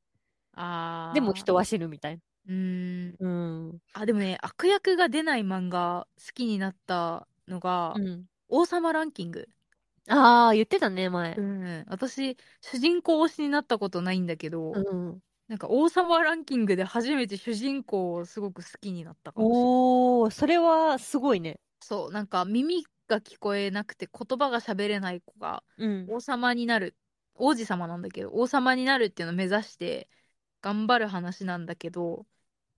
[0.54, 1.14] ああ。
[1.14, 2.22] でも人は死ぬみたいな。
[2.48, 3.16] うーん。
[3.18, 3.78] うん。
[3.92, 8.26] あ、でもね、悪役が出ない漫画好きになったのが、うん。
[8.48, 9.48] 王様ランキング。
[10.08, 11.42] ああ、言ってたね、前う。
[11.42, 11.84] ん。
[11.88, 15.20] 私、主人公推しになったことないんだけど、うん。
[15.48, 19.68] なんか王様ランキングで初めて主人公をすごく好きになったかもしれない。
[19.68, 21.60] おー、それはすごいね。
[21.80, 26.06] そう、なんか耳が聞こえなくて言葉が喋れない子がうん。
[26.08, 26.96] 王様になる、
[27.34, 30.08] 王子様なんだけど、王様になるっていうのを目指して
[30.62, 32.26] 頑張る話なんだけど、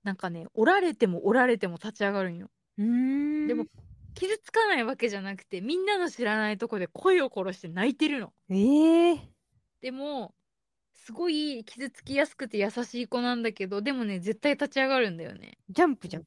[0.03, 2.51] なんかね、おられてもおられても立ち上がるんよ。
[2.79, 3.49] うーん。
[3.49, 3.67] でも、
[4.19, 8.35] 傷つかないわけじゃなくて、みんなの知らないとこで声を殺して泣いてるの。
[8.51, 8.59] え
[9.15, 9.29] え
[9.81, 10.35] でも、
[10.93, 15.59] すごい傷つきやすくて優しい子なんだけど、でもね、絶対立ち上がるんだよね。
[15.71, 16.25] ジャンプじゃん。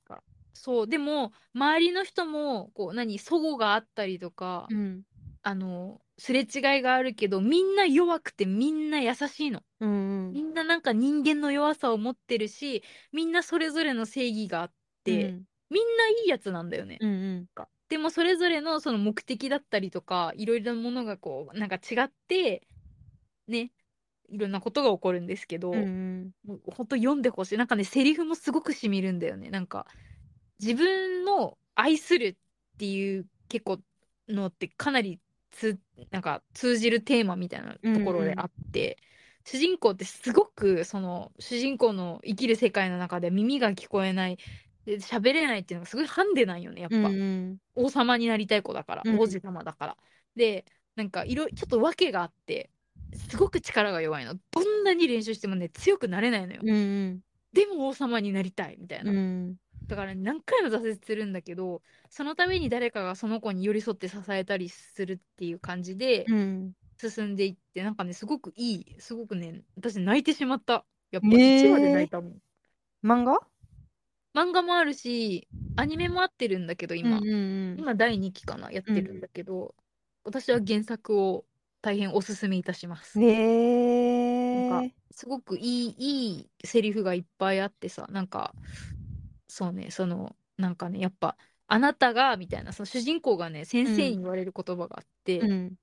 [0.54, 5.06] そう、でも、周りの人も、こう、何、齟齬があったりとか、うん。
[5.44, 9.64] あの、すれ違いがあるけど、みんな弱くてみんな優しいの。
[9.80, 14.74] うんみんななんか人間の弱さを持ってるし、みんなそれぞれの正義があっ
[15.04, 15.46] て、うん。
[15.72, 16.98] みんないいやつなんだよね。
[17.00, 17.48] うんうん。
[17.90, 22.68] でもそれぞれのその目的だったりとか、いろいろなものがこう、なんか違って、
[23.48, 23.72] ね、
[24.30, 27.58] いろんなことが起こるんですけど、うん本当読んでほしい。
[27.58, 29.50] なんかね、セリフもすごくしみるんだよね。
[29.50, 29.88] なんか、
[30.60, 32.38] 自分の愛する
[32.76, 33.80] っていう結構
[34.28, 35.20] のってかなり
[35.52, 35.80] つ、
[36.12, 38.98] なんか通じるテーマみたいなところであって、
[39.46, 44.38] 主人公ってすごく、その、主人公の生きる世界の中で耳が聞こえない、
[44.86, 46.98] で喋れないっていうのがすごいハンデなんよね、やっぱ。
[46.98, 47.58] うんうん。
[47.76, 49.98] 王様になりたい子だから、うん王子様だから。
[50.36, 50.66] で、
[50.96, 52.70] なんかいろ、ちょっと訳があって、
[53.30, 54.36] すごく力が弱いの。
[54.52, 56.62] どんなに練習してもね、強くなれないのよ。
[56.64, 57.20] うんうん。
[57.54, 59.12] でも王様になりたいみたいな。
[59.12, 59.56] うん。
[59.88, 66.74] だから何回も挫折するんだけど、そのために誰かがその子に寄り添って支えたりするっていう感じでうん。
[67.10, 70.86] 進んでいって、なんかね、すごくいい、すごくね、私泣いてしまった。
[71.10, 72.34] やっぱねえ1話で泣いたもん。
[73.04, 73.40] 漫画？
[74.34, 77.18] 漫画もあるし、アニメもあってるんだけど、今。
[77.18, 79.76] うんうん今第2期かな、やってるんだけど、
[80.24, 81.46] 私は原作を
[81.82, 83.20] 大変おすすめいたします。
[83.20, 83.28] うん。
[83.28, 84.94] ねなんえ。
[85.12, 88.54] すごくいい、いいセリフがいっぱいあってさ、なんか、
[89.48, 95.74] そうね、その、なんかね、やっぱ、あなたが、みたいな、その主人公がね、先生に言われる言葉があって、うん。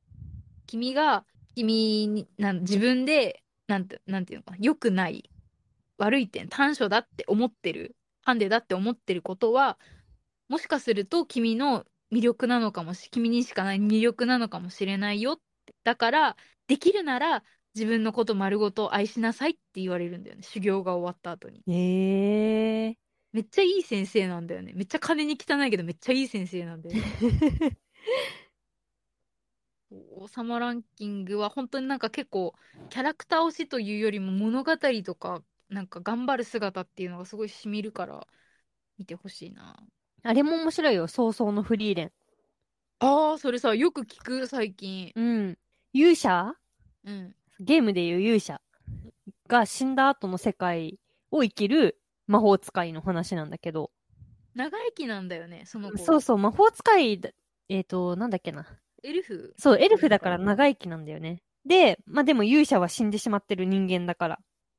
[0.66, 5.30] 君が、君に、なん自分で、なんて、なんていうのかな、良くない、
[5.98, 7.96] 悪い点、短所だって思ってる、
[8.28, 9.78] ハンデだって思ってることは、
[10.48, 15.40] もしかすると君の魅力なのかもし、君にしかない魅力なのかもしれないよ。
[15.82, 16.36] だから、
[16.66, 17.42] できるなら、
[17.74, 20.42] 自分のこと丸ごと愛しなさいって言われるんだよね。
[20.42, 21.62] 修行が終わった後に。
[21.68, 22.98] ええ。
[23.32, 24.74] めっちゃいい先生なんだよね。
[24.74, 27.02] めっちゃ金に汚いけど、めっちゃいい先生なんだよね。
[29.90, 32.52] 王様ランキングは本当になんか結構
[32.90, 38.26] キャラクター推しというよりも物語とかなんか頑張る姿っていうのがすごいしみるから
[38.98, 39.76] 見てほしいな。
[40.22, 41.06] あれも面白いよ。
[41.06, 42.12] 早々のフリーレン。
[43.00, 45.12] ああ、それさ、よく聞く最近。
[45.14, 45.58] うん。
[45.92, 46.54] 勇者？
[47.04, 47.34] うん。
[47.60, 48.60] ゲームでいう勇者
[49.46, 50.98] が死んだ後の世界
[51.30, 53.90] を生きる魔法使いの話なんだけど。
[54.54, 55.98] 長生きなんだよね、その子。
[55.98, 57.30] そうそう、魔法使いだ、
[57.68, 58.66] えっ、と、なんだっけな。
[59.04, 59.54] エルフ？
[59.56, 61.42] そう、エルフだから長生きなんだよね。
[61.64, 64.38] で、まあでも勇者は死んでしまってる人間だから。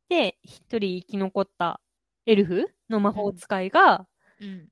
[0.09, 1.81] で、一人生き残った
[2.25, 4.07] エルフの魔法使いが、
[4.39, 4.69] うん。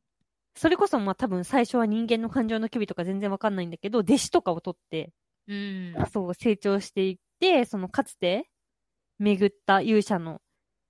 [0.56, 5.14] それこそまあ多分最初は人間の感情の機微とか全然わかんないんだけど、弟子とかを取って、
[5.48, 5.96] うん。
[6.12, 8.50] そう、成長していって、そのかつて
[9.20, 10.42] 巡った勇者の、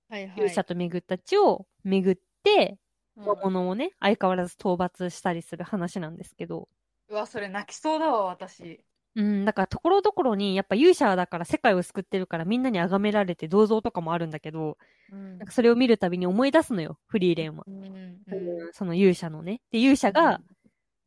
[0.08, 0.32] はいはい。
[0.36, 2.78] 勇者と巡った地を巡って、
[3.16, 6.68] うん魔物をね、相変わらず討伐したりする話なんですけど、
[7.08, 8.82] うわ、それ泣きそうだわ、私。
[9.16, 14.76] うん、だからところどころに、やっぱ勇者だから世界を救ってるからみんなに崇められて銅像とかもあるんだけど、
[15.10, 17.64] うんなんかそれを見るたびに思い出すのよ、フリーレンは。
[17.66, 17.74] うん。
[17.74, 19.60] うんその勇者のね。
[19.70, 20.40] で、勇者が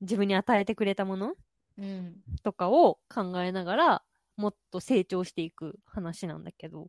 [0.02, 1.36] 自分に与えてくれたもの
[1.78, 2.16] うん。
[2.44, 4.04] とかを考えながら、
[4.38, 6.88] もっと成長していく話なんだけど。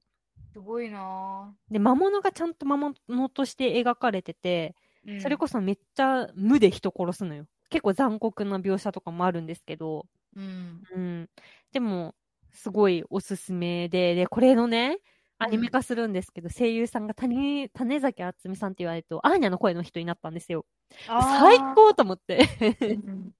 [0.53, 2.95] すごいなで、魔物がちゃんと魔物
[3.29, 5.21] として描かれてて、ぁ。
[5.21, 7.47] それこそめっちゃ無で人殺すのよ。
[7.71, 10.83] 結構残酷な描写とかもあるんですけど、うん。
[10.95, 11.31] うん。
[11.73, 12.15] でも、
[12.53, 14.99] すごいおすすめで、で、これのね、
[15.39, 20.67] アニメ化するんですけど、声優さんが谷種崎敦美さんって言われると、アーニャの声の人になったんですよ。
[21.07, 22.49] 最高と思って。
[22.81, 23.33] うん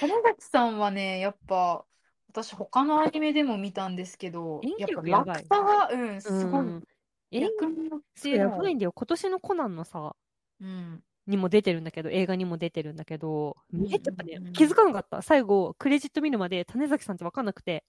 [0.00, 1.84] 種崎さんはね、やっぱ、
[2.28, 6.60] 私他のアニメでも見たんですけど、演技やっぱ落差が、うん、すごい。
[6.60, 6.84] うん
[7.32, 8.92] 演役によっやばいんだよ。
[8.92, 10.14] 今年のコナンのさ、
[10.60, 11.02] うん。
[11.26, 15.22] にも出てるんだけど、映画にも出てるんだけど、うんめっちゃやっぱねうん、気づかなかった。
[15.22, 17.84] 最後、クレジット見るまで種崎さんってわかんなくて、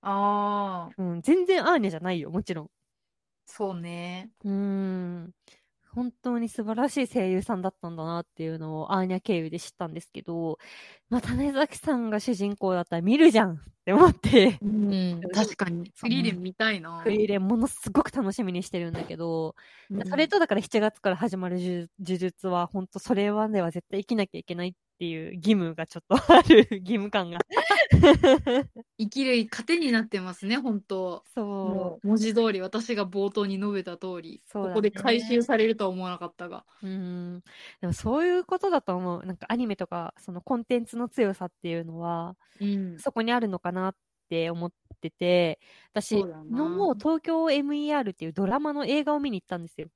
[0.00, 2.70] ああ、うん、全然アーニャじゃないよ、もちろん。
[3.46, 4.30] そうね。
[4.44, 5.34] うーん。
[5.94, 10.58] 本当に素晴らしい声優さんだったんだなっていうのをアーニャ経由で知ったんですけど、
[11.08, 13.58] まあ、種崎さんが主人公だったら見るじゃんっ
[13.88, 15.90] て思って、うん、確かに。
[15.96, 17.00] フリーレン見たいな。
[17.00, 19.54] フリーレンものすごく楽しみにしてるんだけど、
[20.10, 27.38] それとだから7月から始まる呪呪術は、本当それまでは絶対生きなきゃいけないっていう義務がちょっとある、義務感が。
[28.98, 31.22] 生きる糧になってますね、本当。
[31.32, 36.64] そもう文字通り、私が冒頭に述べた通り、ねここで回収されるとは思わなかったが。
[36.82, 36.88] う。
[36.88, 37.42] うん。
[37.80, 39.24] でもそういうことだと思う。
[39.24, 42.98] なんかアニメとか、そのコンテンツの強さっていうのは、うん。
[42.98, 43.96] そこにあるのかなっ
[44.28, 45.60] て思ってて、
[45.92, 49.88] 私、そうだなのも東京 MER っていうドラマの映画を見に行ったんですよ。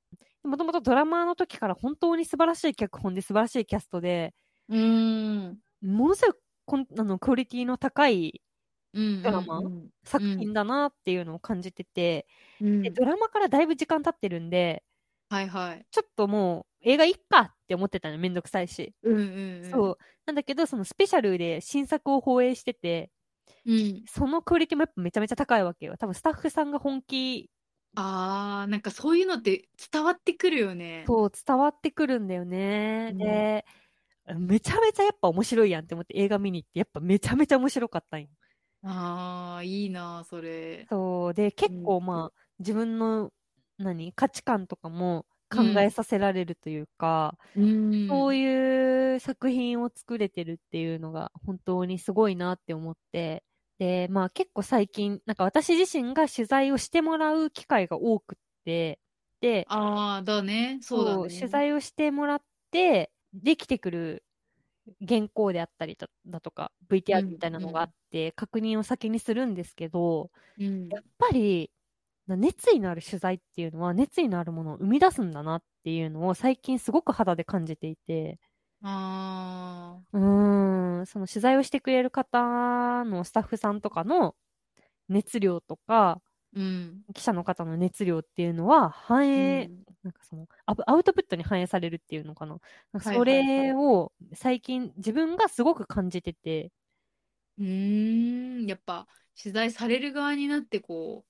[0.43, 4.33] もともとドラマの時から本当に素晴らしい脚本で素晴らしいキャストで、
[4.69, 5.59] うん。
[5.81, 8.41] ものすごいこんあのクオリティの高い
[8.93, 9.21] うん。
[9.23, 12.27] ドラマうん作品だなっていうのを感じてて、
[12.61, 14.83] うんでドラマからだいぶ時間経ってるんで、
[15.29, 15.85] はいはい。
[15.91, 18.93] ちょっともう映画いっかって思ってたのめんどくさいし。
[19.03, 19.71] うんうんうん。
[19.71, 19.97] そう。
[20.25, 23.11] なんだけど、そのスペシャルで新作を放映してて、
[23.65, 24.07] うん。
[24.07, 25.95] そのクオリティもやっぱめちゃめちゃ高いわけよ。
[25.97, 27.49] 多分スタッフさんが本気、
[27.95, 31.07] あー、なんかそういうのって伝わってくるよね。
[31.07, 33.13] そう伝わってくるんだよね。
[33.13, 33.65] うんで、
[34.37, 38.29] めちゃめちゃやっぱ面白いやんって思って映画見に行って、やっぱめちゃめちゃ面白かったんよ。
[38.81, 40.89] あー、いいな、それ。
[40.89, 41.33] そう。
[41.33, 43.31] で、結構まあ、自分の、
[43.77, 48.09] 何価値観とかも考えさせられるというか、うん。
[48.09, 53.43] そういう作品を作れてるっていうのが本当にすごいなって思って、
[53.79, 58.99] で、まあ結構最近、なんか私自身が取材をしてもらう機会が多くって、
[59.41, 60.79] で、あー、だね。
[60.81, 61.29] そうだね。
[61.39, 64.25] 取材をしてもらって、できてくる
[65.07, 70.95] 原稿であったりだだとか、VTR みたいなのがあって、確認を先にするんですけど、うん。
[70.95, 71.71] やっぱり、
[72.27, 78.39] な熱意のある取材っていうのは、熱意のあるものを生み出すんだなっていうのを最近すごく肌で感じていて、
[78.83, 84.35] あうーん、その取材をしてくれる方のスタッフさんとかの
[85.09, 86.59] 熱量とか、ー。
[86.59, 87.05] うん。
[87.15, 92.59] 記者の方の熱量っていうのは反映、うんなんかそのアウアウトプットに反映されるっていうのかな。
[92.93, 96.71] なんかそはいはいはいれを最近自分がすごく感じてて、
[97.57, 98.65] うーん。
[98.67, 99.07] やっぱ、
[99.41, 101.25] 取材される側になって、こ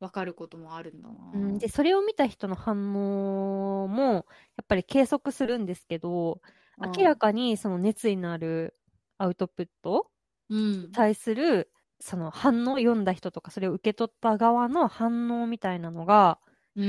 [0.00, 1.14] う、わかることもあるんだな。
[1.32, 6.40] うん、で、それを見た人の反応もやっぱり計測するんですけど、
[6.80, 8.78] うん明らかにその熱意のある
[9.18, 10.10] アウトプット
[10.50, 10.92] うんに。
[10.92, 16.40] 対するその反応、読んだ人とかそれを受け取った側の反応みたいなのが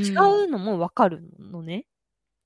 [0.03, 1.87] 違うのもわかるのね。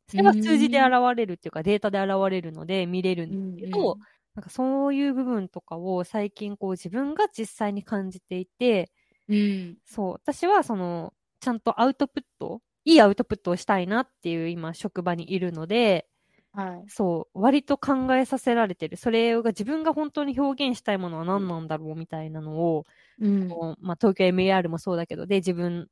[0.10, 4.00] それは数字で現れるっていうかデータで現れるので見れるんですけど、
[4.36, 8.92] なんかそういう部分とかを最近こう自分が実際に感じていて、
[9.28, 9.78] うん。
[9.86, 16.10] そう、私はその、ちゃんとアウトプット、いいアウトプットをしたいなっていう今職場にいるので、
[16.54, 16.86] はい。
[16.88, 18.98] そう、割と考えさせられてる。
[18.98, 22.86] それが自分が本当に表現したいものは何なんだろうみたいなのを、
[23.18, 23.50] うん。
[23.80, 25.90] まあ、東京 MER もそうだけど、で、自分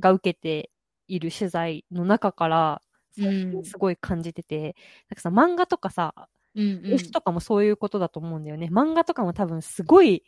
[0.00, 0.70] が受けて
[1.08, 2.82] いる取材の中から、
[3.16, 4.74] うんすごい感じてて、
[5.08, 6.84] なんかさ、漫画とかさ、うん。
[6.90, 8.68] 絵師とかもそういうことだと思うんだよね。
[8.72, 10.24] 漫画とかも多分すごい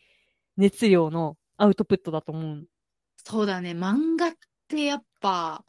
[0.57, 2.67] 熱量のアウトプットだと思う。
[3.25, 3.73] そうだね。
[3.73, 4.33] 漫画っ
[4.69, 5.65] てやっぱ、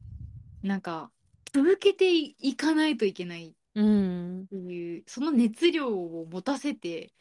[0.62, 1.12] なんか、
[1.54, 4.48] 続けていかないといけないうんっ。
[4.48, 7.14] ていう、その熱量を持たせて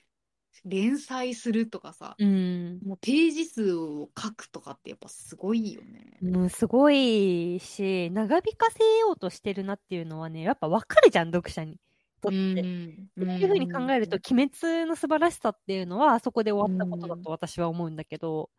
[0.64, 2.80] 連載するとかさ、うん。
[2.84, 6.18] もうページ数を書くとかってやっぱすごいよね。
[6.22, 11.78] うん、すごいし、長引かせようとしてるなっていうのはね、やっぱわかるじゃん、読者に。
[12.20, 12.36] とって。
[12.36, 18.50] っていうふうに考えると、鬼滅の素晴らしさっていうのは、あそこで終わったことだと私は思うんだけど、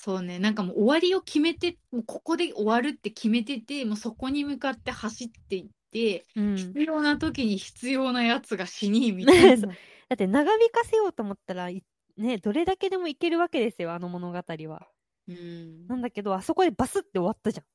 [0.00, 6.56] そうね、なんかもう終わりを決めて、もうここで終わるって決めてて、もうそこに向かって走っていって、うん。
[6.56, 9.74] 必要な時に必要なやつが死に、みたい そな。
[10.08, 11.82] だって長引かせようと思ったら、い
[12.16, 14.88] ね、どれだけでもいけるわけですよ、あの物語は。
[15.26, 17.66] うんなんだけど、あそこでバスって終わったじゃん。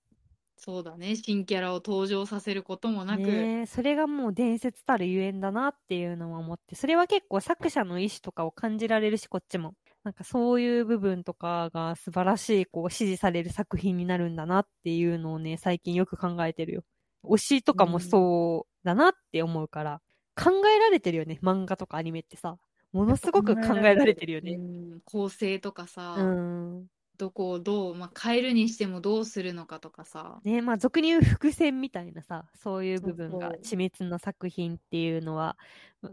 [0.56, 9.76] そうだね、新キャラを登場させることもなく、ねえそれがもう伝説たるゆえんだなっていうのは思って、それは結構作者の意思とかを感じられるし、こっちも。
[10.04, 16.84] なんかそういう部分とかが素晴らしい、こう、支持される作品になるんだなっていうのをね、最近よく考えてるよ。
[17.24, 20.02] 推しとかもそうだなって思うから、
[20.36, 22.58] 考えられてるよね、漫画とかアニメってさ。
[22.92, 24.56] ものすごく考えられてるようね。
[24.56, 26.88] ん構成とかさ、うん。
[27.18, 35.58] どこをどう、まあ、変えるにしてもどうするのかとかさ、ねまあ俗に言う伏線みたいなさ、そういう部分が緻密な作品っていうのは、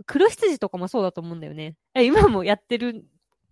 [0.07, 1.77] 黒羊とかもそうだと思うんだよね。
[1.95, 3.05] え今もやってる、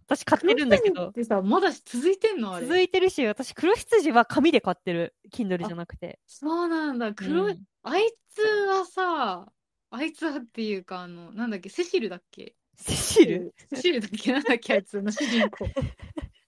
[0.09, 2.67] 私買ってるんだけどさ、まだ続いてんのあれ。
[2.67, 5.15] 続いてるし、私黒羊は紙で買ってる。
[5.31, 6.19] Kindle じゃなくて。
[6.27, 7.13] そうなんだ。
[7.13, 9.53] 黒い、うんあいつはさ、
[9.91, 12.55] あいつはっていうか、あの、なんだっけ、セシルだっけ？
[12.77, 13.55] セシル？
[13.75, 14.33] セシルだっけ？
[14.33, 15.67] なんだっけ、あいつの主人公。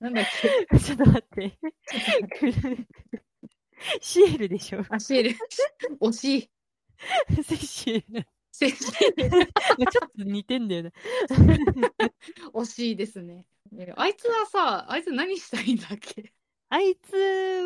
[0.00, 0.24] なんだっ
[0.70, 0.78] け？
[0.80, 1.58] ちょっと待って。
[4.00, 5.30] シエルでしょあ、シエル。
[6.00, 6.38] 惜し
[7.38, 7.42] い。
[7.44, 8.26] セシル。
[8.60, 10.92] ちょっと似てんだよね。
[12.52, 13.46] 惜しいですね。
[13.78, 16.32] えあいつはさ、あいつ何したいんだっけ？
[16.68, 17.16] あいつ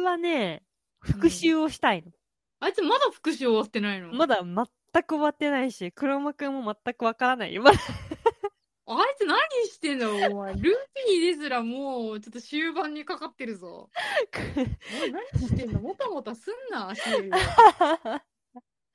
[0.04, 0.62] はね、
[1.00, 2.12] 復讐をしたいの。
[2.60, 4.12] あいつまだ復讐終わってないの？
[4.12, 7.62] まだ全く終わってないし、黒幕も全くわからないよ。
[7.62, 7.78] まだ
[8.86, 10.54] あいつ何してんだよ、お前。
[10.54, 13.88] ルフィですらもう、ちょっと終盤にかかってるぞ。
[15.10, 15.80] 何してんの？
[15.80, 17.30] もたもたすんな、シエル。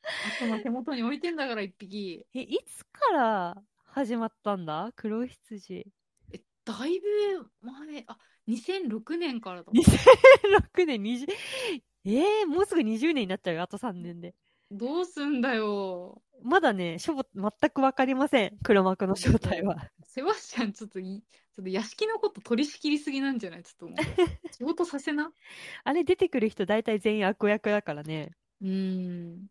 [0.40, 2.26] 頭手元に置いてんだから、一匹。
[2.34, 4.92] え、いつから始まったんだ？
[4.96, 5.86] 黒羊。
[6.34, 9.72] え、だいぶ前、あ、2006年からだ。
[9.72, 11.28] 2006年20、
[12.06, 14.36] えー、もうすぐ20年になっちゃうよ、あと3年で。
[14.72, 16.22] どうすんだよ。
[16.42, 18.58] まだね、しょぼ、全くわかりません。
[18.64, 19.90] 黒幕の正体は。
[20.04, 23.64] セバスチャン、ちょっとい、ちょっと屋敷のこと取り仕切りすぎなんじゃない？
[23.64, 23.98] ちょっと思う。
[24.54, 25.34] 仕事させな。
[25.84, 28.32] あれ出てくる人大体全員悪役だからね。
[28.62, 29.48] うーん。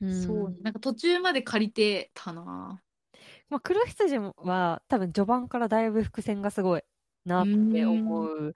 [0.00, 2.82] うんそう、なんか途中まで借りてたな。
[3.48, 6.82] まあ、黒羊は多分序盤からだいぶ伏線がすごい
[7.24, 8.54] なって思う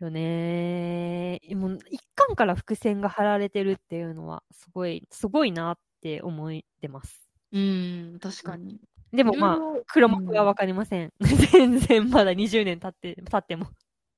[0.00, 1.40] よね。
[1.54, 7.28] もう一巻から伏線が張られてるっていうのはすごい、すごいなって思ってます。
[7.52, 8.80] うーん、確かに。
[9.12, 11.12] でもまあ、黒幕はわかりません。
[11.52, 13.68] 全然まだ20年経って、経っても。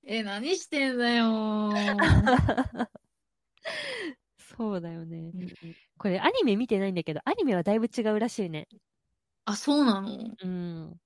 [0.04, 2.86] え、何してんだよー。
[4.56, 5.32] そうだよね。
[5.34, 5.52] うん
[5.98, 8.68] これアニメ見てないんだけど、アニメはだいぶ違うらしいね。
[9.44, 10.34] あ、そうなの？
[10.42, 11.00] うん。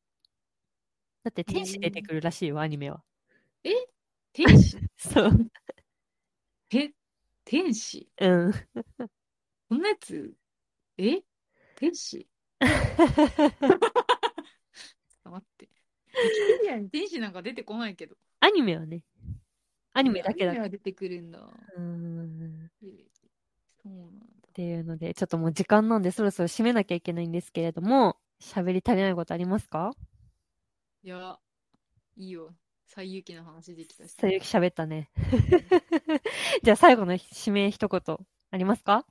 [1.22, 3.02] だって天使出てくるらしいよ、アニメは。
[4.32, 4.78] 天使？
[4.96, 5.50] そう。
[6.72, 6.90] え、
[7.44, 8.08] 天使？
[8.20, 8.52] うん。
[9.68, 10.34] こんなやつ？
[10.98, 11.22] え？
[11.76, 12.26] 天使？
[15.24, 15.68] 待って。
[16.90, 18.16] 天使なんか出てこないけど。
[18.40, 19.02] アニメはね。
[19.92, 21.48] アニメだけだアニメは出てくるんだ。
[21.76, 22.70] うん。
[24.48, 29.92] っていうので、ちょっともう時間なんでそろそろ締めなきゃいけないんですけれども、喋り足りないことありますか？
[31.02, 31.38] いや、
[32.16, 32.54] いいよ。
[32.86, 34.14] 最有機の話できたし。
[34.18, 35.10] そういう喋ったね。
[36.62, 38.16] じゃあ最後の締め一言
[38.50, 39.06] ありますか？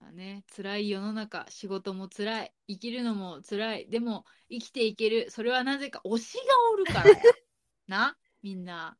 [0.00, 6.42] まあね、辛い世の中、仕事も辛い、生きるのも辛い、でも生きていける、それはなぜか推しが
[6.72, 7.16] おるからや。
[7.86, 8.98] な、みんな、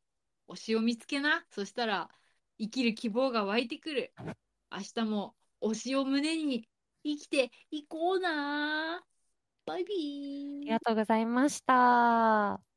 [0.48, 1.44] 推しを見つけな。
[1.50, 2.08] そしたら、
[2.58, 4.14] 生きる希望が湧いてくる。
[4.74, 6.68] 明日も推しを胸に
[7.04, 9.04] 生きていこうな。
[9.66, 10.62] バイビー。
[10.62, 12.73] ありがとうございました。